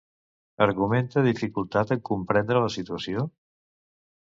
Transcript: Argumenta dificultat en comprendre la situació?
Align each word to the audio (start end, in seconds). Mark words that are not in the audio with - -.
Argumenta 0.65 1.23
dificultat 1.27 1.95
en 1.97 2.03
comprendre 2.11 2.65
la 2.65 2.73
situació? 2.79 3.29